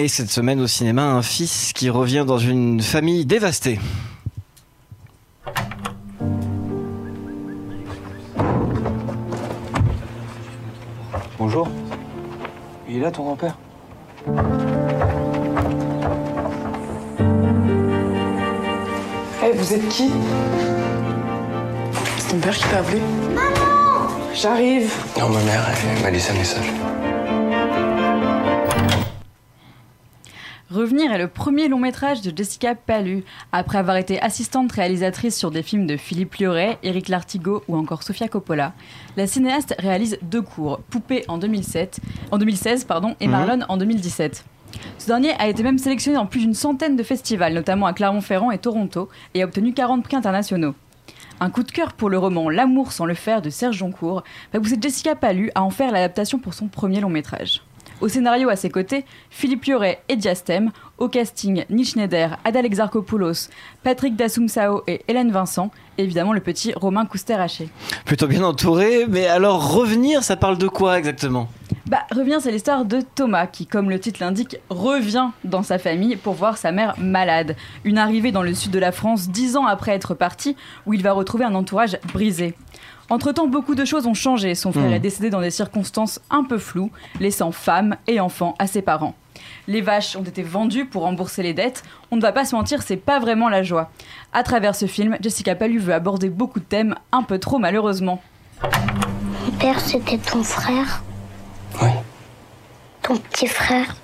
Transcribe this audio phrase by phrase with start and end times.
[0.00, 3.80] Et cette semaine au cinéma, un fils qui revient dans une famille dévastée.
[11.36, 11.68] Bonjour.
[12.88, 13.58] Il est là ton grand-père?
[19.42, 20.12] Eh, vous êtes qui?
[22.18, 23.00] C'est ton père qui t'a appelé?
[23.34, 24.92] Maman J'arrive.
[25.18, 26.70] Non, ma mère, elle m'a laissé un message.
[30.78, 33.24] Revenir est le premier long métrage de Jessica Palu.
[33.50, 38.04] Après avoir été assistante réalisatrice sur des films de Philippe Lioré, Éric Lartigot ou encore
[38.04, 38.74] Sofia Coppola,
[39.16, 41.98] la cinéaste réalise deux courts, Poupée en, 2007,
[42.30, 44.44] en 2016 pardon, et Marlon en 2017.
[44.98, 48.52] Ce dernier a été même sélectionné dans plus d'une centaine de festivals, notamment à Clermont-Ferrand
[48.52, 50.76] et Toronto, et a obtenu 40 prix internationaux.
[51.40, 54.60] Un coup de cœur pour le roman L'amour sans le faire de Serge Joncourt va
[54.60, 57.62] pousser Jessica Palu à en faire l'adaptation pour son premier long métrage.
[58.00, 60.70] Au scénario à ses côtés, Philippe Lioré et Diastem.
[60.98, 63.48] Au casting, Neil Schneider, Adal Exarchopoulos,
[63.82, 65.70] Patrick Dassumsao et Hélène Vincent.
[65.96, 67.68] Et évidemment le petit Romain Couster-Haché.
[68.04, 71.48] Plutôt bien entouré, mais alors revenir, ça parle de quoi exactement?
[72.10, 76.34] Revient, c'est l'histoire de Thomas qui, comme le titre l'indique, revient dans sa famille pour
[76.34, 77.56] voir sa mère malade.
[77.84, 80.56] Une arrivée dans le sud de la France dix ans après être parti,
[80.86, 82.54] où il va retrouver un entourage brisé.
[83.10, 84.54] Entre-temps, beaucoup de choses ont changé.
[84.54, 84.94] Son frère Hmm.
[84.94, 89.14] est décédé dans des circonstances un peu floues, laissant femme et enfants à ses parents.
[89.66, 91.82] Les vaches ont été vendues pour rembourser les dettes.
[92.10, 93.90] On ne va pas se mentir, c'est pas vraiment la joie.
[94.32, 98.20] À travers ce film, Jessica Palu veut aborder beaucoup de thèmes, un peu trop malheureusement.
[98.62, 101.02] Mon père, c'était ton frère?
[101.82, 101.90] Oui.
[103.02, 103.94] Ton petit frère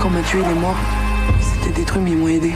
[0.00, 0.76] Quand Mathieu il est mort,
[1.40, 2.52] c'était détruit, mais ils m'ont aidé.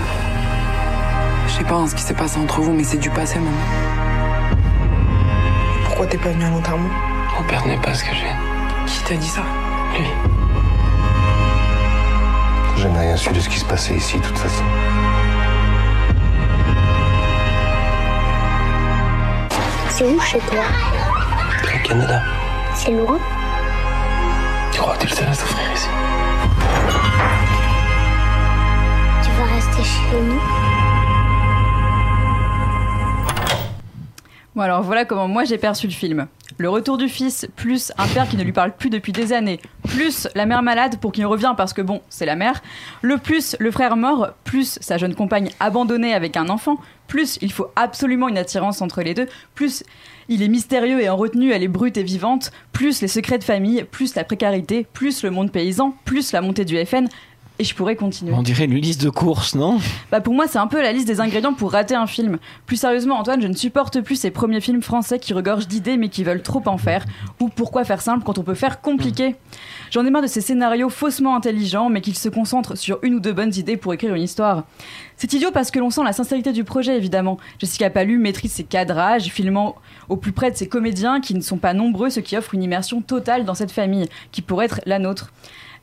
[1.47, 3.53] Je sais pas hein, ce qui s'est passé entre vous, mais c'est du passé maintenant.
[5.85, 6.89] Pourquoi t'es pas venu à l'enterrement?
[7.39, 8.33] Mon père n'est pas ce que j'ai.
[8.87, 9.43] Qui t'a dit ça?
[9.99, 10.07] Lui.
[12.77, 14.65] J'ai jamais rien su de ce qui se passait ici, de toute façon.
[19.97, 20.65] C'est où chez toi
[21.73, 22.21] Au Canada.
[22.75, 23.17] C'est loin
[24.73, 25.87] Tu crois que t'es le seul à souffrir ici
[29.23, 30.41] Tu vas rester chez nous
[34.57, 36.27] Bon alors voilà comment moi j'ai perçu le film.
[36.57, 39.59] Le retour du fils, plus un père qui ne lui parle plus depuis des années,
[39.89, 42.63] plus la mère malade pour qu'il revienne parce que bon, c'est la mère,
[43.03, 46.77] le plus le frère mort, plus sa jeune compagne abandonnée avec un enfant,
[47.09, 49.27] plus il faut absolument une attirance entre les deux,
[49.57, 49.83] plus
[50.29, 53.45] il est mystérieux et en retenue, elle est brute et vivante, plus les secrets de
[53.45, 57.09] famille, plus la précarité, plus le monde paysan, plus la montée du FN,
[57.59, 58.33] et je pourrais continuer.
[58.33, 59.79] On dirait une liste de courses, non?
[60.11, 62.39] Bah pour moi, c'est un peu la liste des ingrédients pour rater un film.
[62.67, 66.09] Plus sérieusement, Antoine, je ne supporte plus ces premiers films français qui regorgent d'idées mais
[66.09, 67.05] qui veulent trop en faire.
[67.41, 69.37] Ou pourquoi faire simple quand on peut faire compliqué?
[69.93, 73.21] J'en ai marre de ces scénarios faussement intelligents mais qu'ils se concentrent sur une ou
[73.21, 74.65] deux bonnes idées pour écrire une histoire.
[75.17, 77.39] C'est idiot parce que l'on sent la sincérité du projet, évidemment.
[77.61, 79.77] Jessica Palu maîtrise ses cadrages, filmant
[80.09, 82.65] au plus près de ses comédiens qui ne sont pas nombreux, ce qui offre une
[82.65, 85.31] immersion totale dans cette famille, qui pourrait être la nôtre.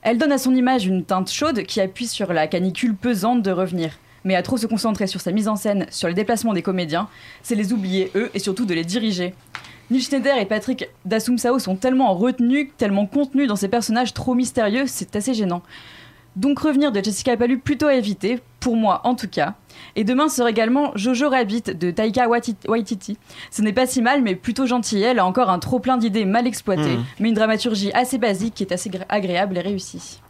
[0.04, 3.52] Elle donne à son image une teinte chaude qui appuie sur la canicule pesante de
[3.52, 4.00] revenir.
[4.24, 7.08] Mais à trop se concentrer sur sa mise en scène, sur les déplacements des comédiens,
[7.44, 9.36] c'est les oublier eux et surtout de les diriger.
[9.92, 14.86] Neil Schneider et Patrick Dassumsao sont tellement retenus, tellement contenus dans ces personnages trop mystérieux,
[14.88, 15.62] c'est assez gênant.
[16.36, 19.56] Donc revenir de Jessica Palu plutôt à éviter, pour moi en tout cas.
[19.98, 23.18] Et demain sera également Jojo Rabbit de Taika Waititi.
[23.52, 25.02] Ce n'est pas si mal, mais plutôt gentil.
[25.02, 27.04] Elle a encore un trop plein d'idées mal exploitées, Mhm.
[27.20, 30.22] mais une dramaturgie assez basique qui est assez gré- agréable et réussie.